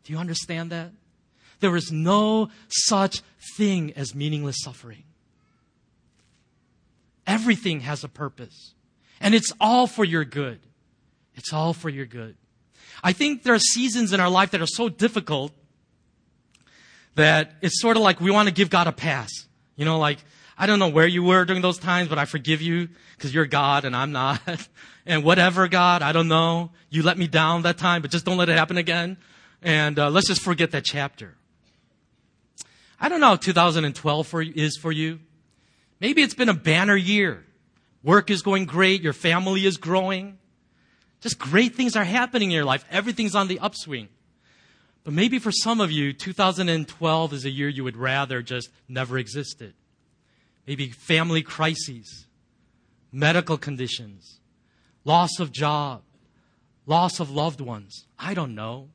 [0.05, 0.91] Do you understand that?
[1.61, 3.23] There is no such
[3.57, 5.05] thing as meaningless suffering.
[7.27, 8.75] Everything has a purpose.
[9.23, 10.59] And it's all for your good.
[11.37, 12.37] It's all for your good.
[13.03, 15.53] I think there are seasons in our life that are so difficult
[17.15, 19.31] that it's sort of like we want to give God a pass.
[19.77, 20.19] You know, like,
[20.59, 23.47] I don't know where you were during those times, but I forgive you because you're
[23.47, 24.41] God and I'm not.
[25.07, 26.71] and whatever, God, I don't know.
[26.91, 29.17] You let me down that time, but just don't let it happen again.
[29.63, 31.37] And uh, let's just forget that chapter.
[33.01, 35.21] I don't know how 2012 for, is for you.
[36.01, 37.45] Maybe it's been a banner year.
[38.03, 39.03] Work is going great.
[39.03, 40.39] Your family is growing.
[41.21, 42.85] Just great things are happening in your life.
[42.91, 44.09] Everything's on the upswing.
[45.05, 49.19] But maybe for some of you, 2012 is a year you would rather just never
[49.19, 49.75] existed.
[50.67, 52.27] Maybe family crises,
[53.11, 54.41] medical conditions,
[55.05, 56.03] loss of job,
[56.87, 58.07] loss of loved ones.
[58.19, 58.91] I don't know.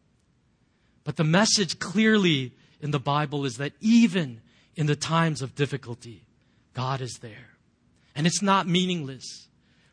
[1.04, 4.42] But the message clearly in the Bible is that even
[4.76, 6.26] in the times of difficulty,
[6.74, 7.57] God is there.
[8.18, 9.48] And it's not meaningless,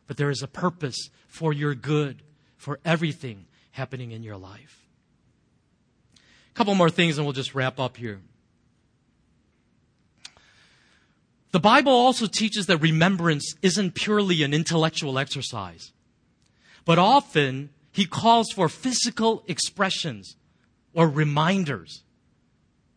[0.07, 2.23] but there is a purpose for your good,
[2.57, 4.87] for everything happening in your life.
[6.17, 8.23] A couple more things and we'll just wrap up here.
[11.51, 15.93] The Bible also teaches that remembrance isn't purely an intellectual exercise,
[16.87, 20.37] but often he calls for physical expressions
[20.95, 22.05] or reminders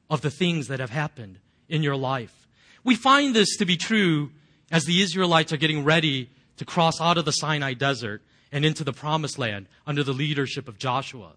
[0.10, 2.48] of the things that have happened in your life.
[2.86, 4.32] We find this to be true
[4.72, 8.84] as the Israelites are getting ready to cross out of the Sinai desert and into
[8.84, 11.34] the promised land under the leadership of Joshua.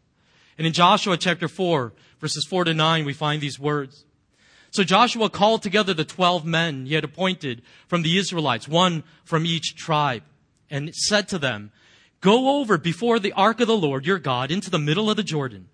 [0.59, 4.05] And in Joshua chapter 4, verses 4 to 9, we find these words.
[4.71, 9.47] So Joshua called together the 12 men he had appointed from the Israelites, one from
[9.47, 10.23] each tribe,
[10.71, 11.73] and said to them,
[12.21, 15.23] Go over before the ark of the Lord your God into the middle of the
[15.23, 15.69] Jordan.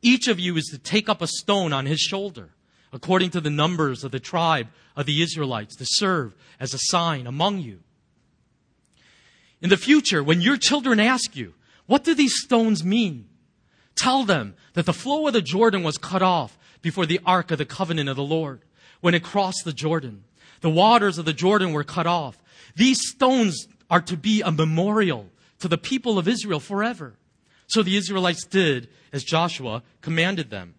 [0.00, 2.50] Each of you is to take up a stone on his shoulder,
[2.92, 7.26] according to the numbers of the tribe of the Israelites, to serve as a sign
[7.26, 7.80] among you.
[9.60, 11.54] In the future, when your children ask you,
[11.86, 13.28] what do these stones mean?
[13.94, 17.58] Tell them that the flow of the Jordan was cut off before the ark of
[17.58, 18.62] the covenant of the Lord
[19.00, 20.24] when it crossed the Jordan.
[20.60, 22.38] The waters of the Jordan were cut off.
[22.76, 25.28] These stones are to be a memorial
[25.60, 27.14] to the people of Israel forever.
[27.66, 30.74] So the Israelites did as Joshua commanded them.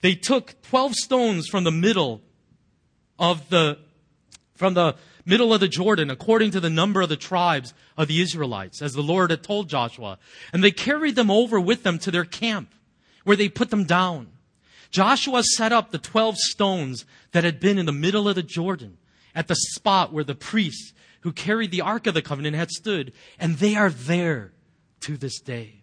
[0.00, 2.22] They took 12 stones from the middle
[3.18, 3.78] of the,
[4.54, 8.20] from the middle of the Jordan, according to the number of the tribes of the
[8.20, 10.18] Israelites, as the Lord had told Joshua.
[10.52, 12.74] And they carried them over with them to their camp,
[13.24, 14.28] where they put them down.
[14.90, 18.96] Joshua set up the 12 stones that had been in the middle of the Jordan,
[19.34, 23.12] at the spot where the priests who carried the Ark of the Covenant had stood,
[23.38, 24.52] and they are there
[25.00, 25.82] to this day.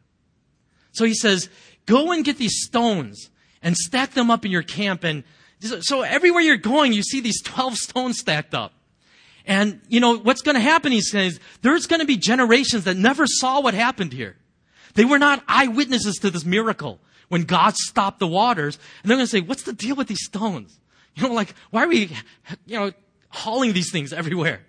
[0.91, 1.47] So he says,
[1.85, 3.29] go and get these stones
[3.61, 5.03] and stack them up in your camp.
[5.03, 5.23] And
[5.59, 8.73] so everywhere you're going, you see these 12 stones stacked up.
[9.45, 12.97] And, you know, what's going to happen, he says, there's going to be generations that
[12.97, 14.35] never saw what happened here.
[14.93, 16.99] They were not eyewitnesses to this miracle
[17.29, 18.77] when God stopped the waters.
[19.01, 20.77] And they're going to say, what's the deal with these stones?
[21.15, 22.11] You know, like, why are we,
[22.65, 22.91] you know,
[23.29, 24.61] hauling these things everywhere?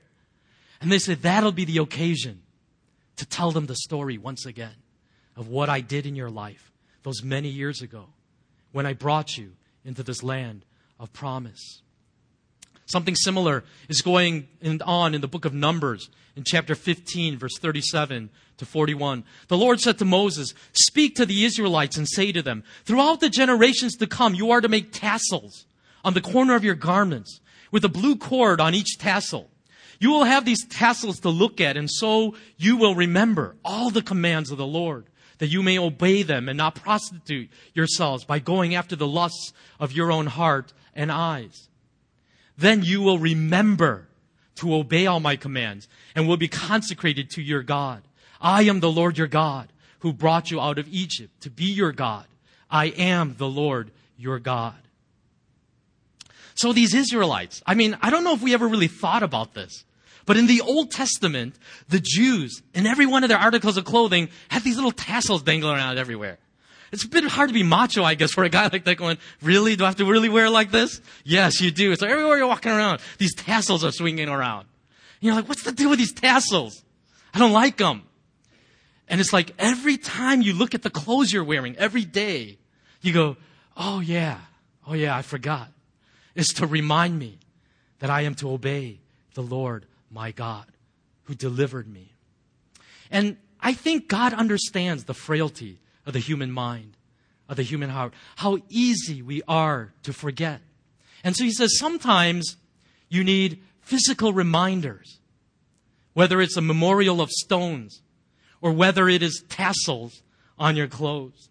[0.80, 2.42] And they said, that'll be the occasion
[3.16, 4.74] to tell them the story once again
[5.36, 6.70] of what I did in your life
[7.02, 8.06] those many years ago
[8.72, 9.52] when I brought you
[9.84, 10.64] into this land
[10.98, 11.82] of promise.
[12.86, 14.48] Something similar is going
[14.84, 19.24] on in the book of Numbers in chapter 15, verse 37 to 41.
[19.48, 23.28] The Lord said to Moses, Speak to the Israelites and say to them, Throughout the
[23.28, 25.66] generations to come, you are to make tassels
[26.02, 27.40] on the corner of your garments
[27.70, 29.50] with a blue cord on each tassel.
[30.00, 34.02] You will have these tassels to look at, and so you will remember all the
[34.02, 35.06] commands of the Lord
[35.38, 39.92] that you may obey them and not prostitute yourselves by going after the lusts of
[39.92, 41.68] your own heart and eyes.
[42.56, 44.08] Then you will remember
[44.56, 48.02] to obey all my commands and will be consecrated to your God.
[48.40, 51.92] I am the Lord your God who brought you out of Egypt to be your
[51.92, 52.26] God.
[52.70, 54.74] I am the Lord your God.
[56.54, 59.84] So these Israelites, I mean, I don't know if we ever really thought about this.
[60.28, 61.54] But in the Old Testament,
[61.88, 65.74] the Jews, in every one of their articles of clothing, had these little tassels dangling
[65.74, 66.36] around everywhere.
[66.92, 69.16] It's a bit hard to be macho, I guess, for a guy like that going,
[69.40, 69.74] really?
[69.74, 71.00] Do I have to really wear like this?
[71.24, 71.96] Yes, you do.
[71.96, 74.66] So everywhere you're walking around, these tassels are swinging around.
[74.66, 76.84] And you're like, what's the deal with these tassels?
[77.32, 78.02] I don't like them.
[79.08, 82.58] And it's like every time you look at the clothes you're wearing every day,
[83.00, 83.38] you go,
[83.78, 84.40] oh yeah,
[84.86, 85.72] oh yeah, I forgot.
[86.34, 87.38] It's to remind me
[88.00, 88.98] that I am to obey
[89.32, 90.66] the Lord my God
[91.24, 92.12] who delivered me.
[93.10, 96.96] And I think God understands the frailty of the human mind,
[97.48, 100.60] of the human heart, how easy we are to forget.
[101.24, 102.56] And so he says sometimes
[103.08, 105.18] you need physical reminders,
[106.14, 108.02] whether it's a memorial of stones
[108.60, 110.22] or whether it is tassels
[110.58, 111.48] on your clothes.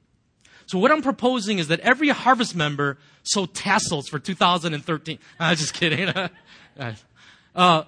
[0.66, 5.20] So what I'm proposing is that every harvest member sew tassels for 2013.
[5.40, 6.10] I'm just kidding.
[7.56, 7.84] uh,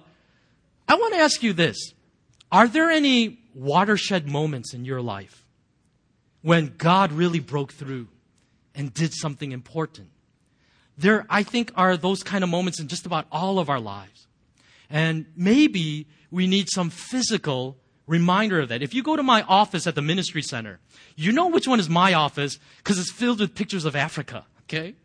[0.90, 1.94] I want to ask you this.
[2.50, 5.46] Are there any watershed moments in your life
[6.42, 8.08] when God really broke through
[8.74, 10.08] and did something important?
[10.98, 14.26] There, I think, are those kind of moments in just about all of our lives.
[14.90, 17.76] And maybe we need some physical
[18.08, 18.82] reminder of that.
[18.82, 20.80] If you go to my office at the ministry center,
[21.14, 24.96] you know which one is my office because it's filled with pictures of Africa, okay?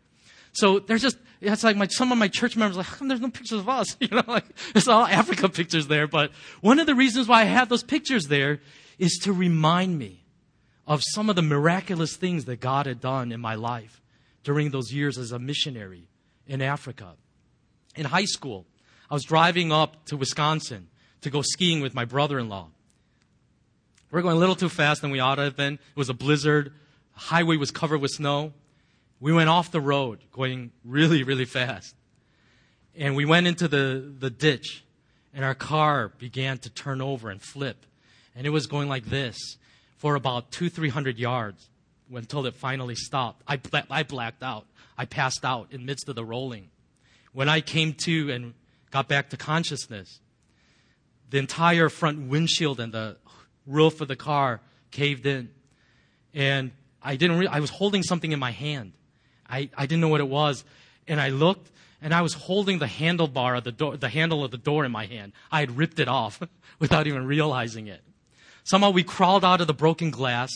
[0.56, 3.60] So there's just, it's like my, some of my church members like, there's no pictures
[3.60, 3.94] of us?
[4.00, 6.06] You know, like, it's all Africa pictures there.
[6.06, 6.30] But
[6.62, 8.60] one of the reasons why I have those pictures there
[8.98, 10.24] is to remind me
[10.86, 14.00] of some of the miraculous things that God had done in my life
[14.44, 16.08] during those years as a missionary
[16.46, 17.12] in Africa.
[17.94, 18.64] In high school,
[19.10, 20.88] I was driving up to Wisconsin
[21.20, 22.68] to go skiing with my brother-in-law.
[24.10, 25.74] We we're going a little too fast than we ought to have been.
[25.74, 26.72] It was a blizzard.
[27.14, 28.54] The highway was covered with snow.
[29.20, 31.94] We went off the road going really, really fast.
[32.94, 34.84] And we went into the, the ditch,
[35.34, 37.84] and our car began to turn over and flip.
[38.34, 39.36] And it was going like this
[39.96, 41.68] for about two, three hundred yards
[42.14, 43.42] until it finally stopped.
[43.46, 43.60] I,
[43.90, 44.66] I blacked out.
[44.96, 46.70] I passed out in midst of the rolling.
[47.32, 48.54] When I came to and
[48.90, 50.20] got back to consciousness,
[51.28, 53.16] the entire front windshield and the
[53.66, 54.60] roof of the car
[54.90, 55.50] caved in.
[56.32, 56.70] And
[57.02, 58.92] I didn't re- I was holding something in my hand.
[59.48, 60.64] I, I didn't know what it was.
[61.08, 61.70] And I looked
[62.02, 64.92] and I was holding the handlebar of the door, the handle of the door in
[64.92, 65.32] my hand.
[65.50, 66.42] I had ripped it off
[66.78, 68.02] without even realizing it.
[68.64, 70.50] Somehow we crawled out of the broken glass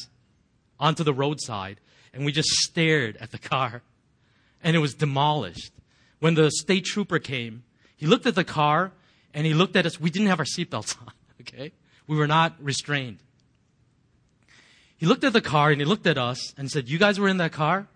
[0.79, 1.81] onto the roadside
[2.13, 3.83] and we just stared at the car
[4.63, 5.73] and it was demolished.
[6.19, 7.63] When the state trooper came,
[7.97, 8.93] he looked at the car
[9.33, 10.01] and he looked at us.
[10.01, 11.73] We didn't have our seatbelts on, okay?
[12.07, 13.19] We were not restrained.
[14.97, 17.29] He looked at the car and he looked at us and said, You guys were
[17.29, 17.87] in that car?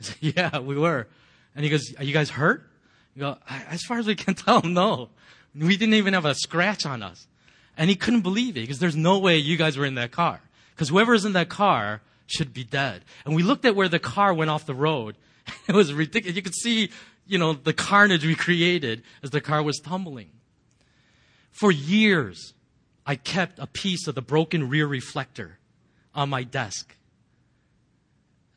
[0.00, 1.08] I said, yeah, we were.
[1.54, 2.68] And he goes, are you guys hurt?
[3.14, 5.10] You go, as far as we can tell, no.
[5.54, 7.26] We didn't even have a scratch on us.
[7.76, 10.40] And he couldn't believe it because there's no way you guys were in that car.
[10.74, 13.04] Because whoever's in that car should be dead.
[13.24, 15.16] And we looked at where the car went off the road.
[15.66, 16.36] It was ridiculous.
[16.36, 16.90] You could see,
[17.26, 20.30] you know, the carnage we created as the car was tumbling.
[21.52, 22.52] For years,
[23.06, 25.58] I kept a piece of the broken rear reflector
[26.14, 26.94] on my desk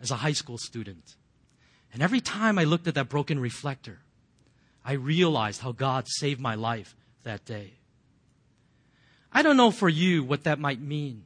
[0.02, 1.16] as a high school student.
[1.94, 4.00] And every time I looked at that broken reflector,
[4.84, 7.74] I realized how God saved my life that day.
[9.32, 11.24] I don't know for you what that might mean,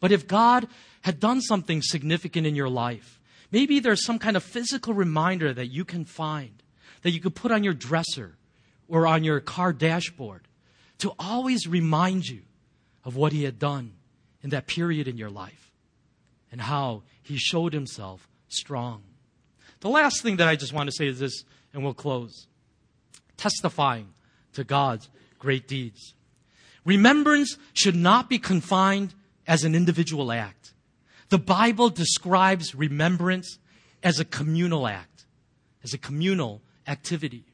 [0.00, 0.68] but if God
[1.02, 5.68] had done something significant in your life, maybe there's some kind of physical reminder that
[5.68, 6.62] you can find,
[7.02, 8.36] that you could put on your dresser
[8.88, 10.48] or on your car dashboard
[10.98, 12.42] to always remind you
[13.04, 13.94] of what He had done
[14.42, 15.70] in that period in your life
[16.50, 19.02] and how He showed Himself strong.
[19.84, 22.46] The last thing that I just want to say is this, and we'll close.
[23.36, 24.08] Testifying
[24.54, 26.14] to God's great deeds.
[26.86, 29.12] Remembrance should not be confined
[29.46, 30.72] as an individual act.
[31.28, 33.58] The Bible describes remembrance
[34.02, 35.26] as a communal act,
[35.82, 37.44] as a communal activity.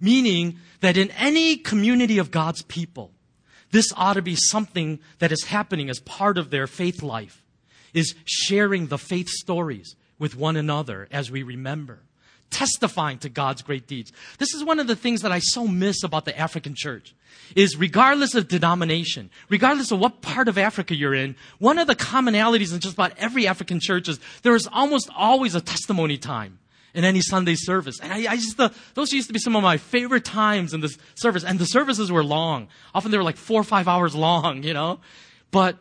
[0.00, 3.10] Meaning that in any community of God's people,
[3.72, 7.44] this ought to be something that is happening as part of their faith life,
[7.92, 12.00] is sharing the faith stories with one another as we remember,
[12.50, 14.12] testifying to God's great deeds.
[14.38, 17.14] This is one of the things that I so miss about the African church
[17.54, 21.94] is regardless of denomination, regardless of what part of Africa you're in, one of the
[21.96, 26.58] commonalities in just about every African church is there is almost always a testimony time
[26.94, 28.00] in any Sunday service.
[28.00, 30.80] And I, I just, the, those used to be some of my favorite times in
[30.80, 31.44] this service.
[31.44, 32.68] And the services were long.
[32.94, 35.00] Often they were like four or five hours long, you know?
[35.50, 35.76] But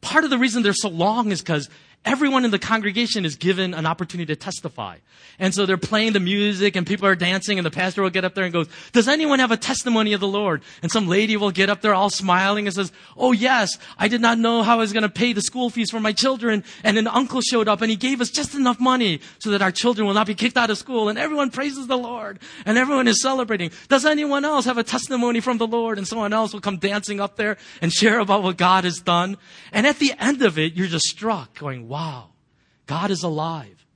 [0.00, 1.68] part of the reason they're so long is because
[2.04, 4.98] everyone in the congregation is given an opportunity to testify.
[5.38, 8.24] And so they're playing the music and people are dancing and the pastor will get
[8.24, 10.62] up there and goes, does anyone have a testimony of the Lord?
[10.82, 14.20] And some lady will get up there all smiling and says, oh yes, I did
[14.20, 16.62] not know how I was going to pay the school fees for my children.
[16.84, 19.72] And an uncle showed up and he gave us just enough money so that our
[19.72, 21.08] children will not be kicked out of school.
[21.08, 23.70] And everyone praises the Lord and everyone is celebrating.
[23.88, 25.98] Does anyone else have a testimony from the Lord?
[25.98, 29.36] And someone else will come dancing up there and share about what God has done.
[29.72, 32.30] And at the end of it, you're just struck going, wow,
[32.86, 33.86] God is alive.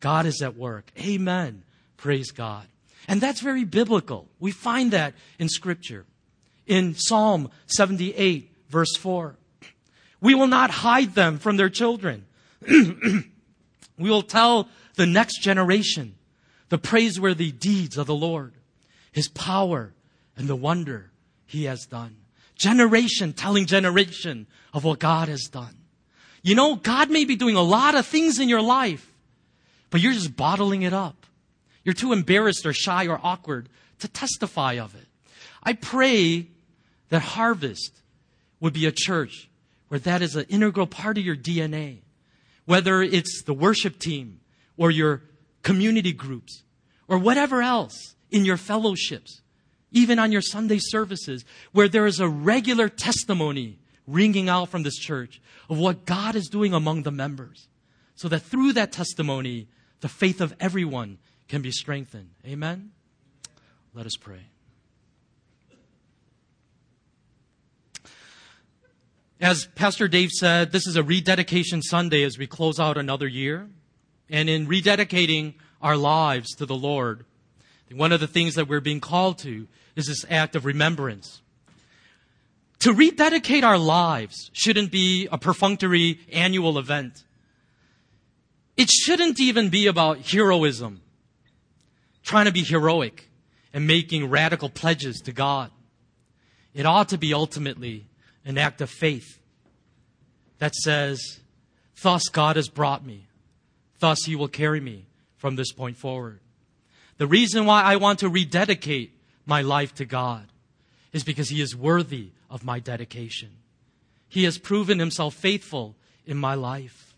[0.00, 0.90] God is at work.
[0.98, 1.62] Amen.
[1.96, 2.66] Praise God.
[3.06, 4.26] And that's very biblical.
[4.40, 6.04] We find that in Scripture.
[6.66, 9.36] In Psalm 78, verse 4.
[10.20, 12.26] We will not hide them from their children.
[12.68, 13.22] we
[13.98, 16.16] will tell the next generation
[16.70, 18.54] the praiseworthy deeds of the Lord,
[19.12, 19.94] His power,
[20.36, 21.12] and the wonder
[21.46, 22.16] He has done.
[22.56, 25.83] Generation telling generation of what God has done.
[26.44, 29.10] You know, God may be doing a lot of things in your life,
[29.88, 31.24] but you're just bottling it up.
[31.84, 33.70] You're too embarrassed or shy or awkward
[34.00, 35.06] to testify of it.
[35.62, 36.48] I pray
[37.08, 38.02] that Harvest
[38.60, 39.48] would be a church
[39.88, 42.00] where that is an integral part of your DNA.
[42.66, 44.40] Whether it's the worship team
[44.76, 45.22] or your
[45.62, 46.62] community groups
[47.08, 49.40] or whatever else in your fellowships,
[49.92, 51.42] even on your Sunday services,
[51.72, 56.48] where there is a regular testimony ringing out from this church of what God is
[56.48, 57.68] doing among the members.
[58.14, 59.68] So that through that testimony,
[60.00, 62.30] the faith of everyone can be strengthened.
[62.46, 62.92] Amen?
[63.94, 64.46] Let us pray.
[69.40, 73.68] As Pastor Dave said, this is a rededication Sunday as we close out another year.
[74.30, 77.24] And in rededicating our lives to the Lord,
[77.92, 81.42] one of the things that we're being called to is this act of remembrance.
[82.84, 87.24] To rededicate our lives shouldn't be a perfunctory annual event.
[88.76, 91.00] It shouldn't even be about heroism,
[92.22, 93.30] trying to be heroic
[93.72, 95.70] and making radical pledges to God.
[96.74, 98.04] It ought to be ultimately
[98.44, 99.38] an act of faith
[100.58, 101.40] that says,
[102.02, 103.28] Thus God has brought me.
[103.98, 105.06] Thus He will carry me
[105.38, 106.40] from this point forward.
[107.16, 110.48] The reason why I want to rededicate my life to God
[111.14, 113.50] is because He is worthy of my dedication.
[114.28, 117.16] He has proven himself faithful in my life.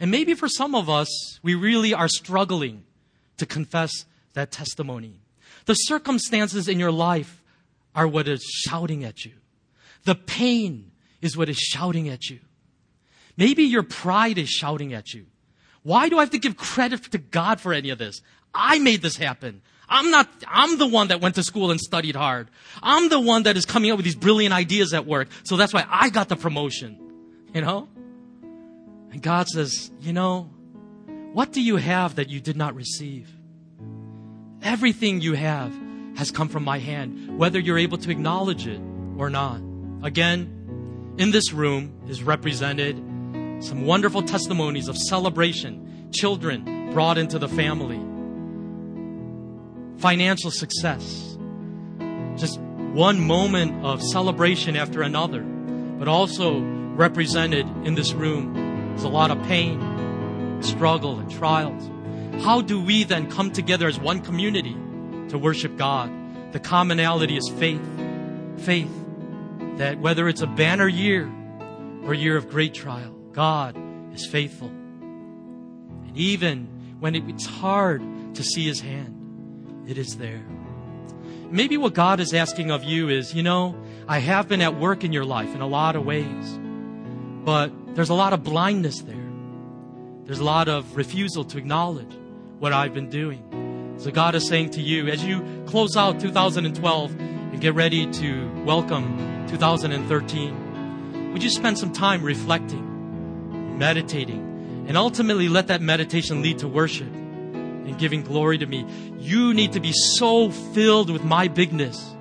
[0.00, 2.82] And maybe for some of us, we really are struggling
[3.38, 4.04] to confess
[4.34, 5.20] that testimony.
[5.66, 7.42] The circumstances in your life
[7.94, 9.32] are what is shouting at you.
[10.04, 10.90] The pain
[11.22, 12.40] is what is shouting at you.
[13.36, 15.26] Maybe your pride is shouting at you.
[15.82, 18.20] Why do I have to give credit to God for any of this?
[18.52, 19.62] I made this happen.
[19.88, 22.48] I'm not, I'm the one that went to school and studied hard.
[22.82, 25.28] I'm the one that is coming up with these brilliant ideas at work.
[25.44, 26.98] So that's why I got the promotion.
[27.54, 27.88] You know?
[29.12, 30.50] And God says, you know,
[31.32, 33.30] what do you have that you did not receive?
[34.62, 35.72] Everything you have
[36.16, 38.80] has come from my hand, whether you're able to acknowledge it
[39.16, 39.60] or not.
[40.02, 42.96] Again, in this room is represented
[43.60, 47.98] some wonderful testimonies of celebration, children brought into the family
[49.98, 51.38] financial success.
[52.36, 59.08] Just one moment of celebration after another, but also represented in this room is a
[59.08, 61.90] lot of pain, struggle, and trials.
[62.42, 64.74] How do we then come together as one community
[65.28, 66.10] to worship God?
[66.52, 67.86] The commonality is faith.
[68.58, 68.90] Faith
[69.76, 71.30] that whether it's a banner year
[72.04, 73.76] or a year of great trial, God
[74.14, 74.68] is faithful.
[74.68, 78.02] And even when it's hard
[78.34, 79.15] to see his hand,
[79.86, 80.42] it is there.
[81.50, 83.76] Maybe what God is asking of you is, you know,
[84.08, 86.58] I have been at work in your life in a lot of ways,
[87.44, 89.16] but there's a lot of blindness there.
[90.24, 92.12] There's a lot of refusal to acknowledge
[92.58, 93.94] what I've been doing.
[93.98, 98.64] So God is saying to you, as you close out 2012 and get ready to
[98.64, 106.58] welcome 2013, would you spend some time reflecting, meditating, and ultimately let that meditation lead
[106.58, 107.12] to worship?
[107.86, 108.84] And giving glory to me.
[109.18, 112.14] You need to be so filled with my bigness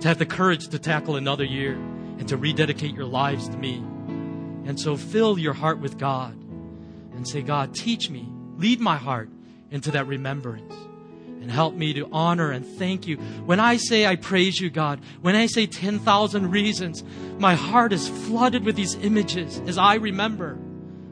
[0.00, 3.76] to have the courage to tackle another year and to rededicate your lives to me.
[4.66, 6.34] And so fill your heart with God
[7.14, 8.26] and say, God, teach me,
[8.56, 9.28] lead my heart
[9.70, 10.74] into that remembrance.
[11.40, 13.18] And help me to honor and thank you.
[13.44, 17.04] When I say I praise you, God, when I say 10,000 reasons,
[17.38, 20.58] my heart is flooded with these images as I remember.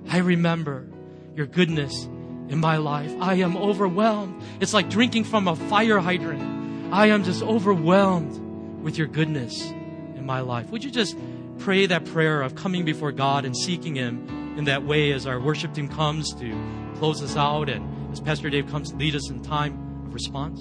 [0.09, 0.87] I remember
[1.37, 2.09] your goodness
[2.53, 3.13] in my life.
[3.21, 4.43] I am overwhelmed.
[4.61, 6.93] It's like drinking from a fire hydrant.
[6.93, 10.71] I am just overwhelmed with your goodness in my life.
[10.71, 11.17] Would you just
[11.59, 15.41] pray that prayer of coming before God and seeking Him in that way as our
[15.41, 19.31] worship team comes to close us out and as Pastor Dave comes to lead us
[19.31, 20.61] in time of response?